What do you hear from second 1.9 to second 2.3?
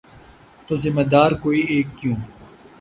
کیوں؟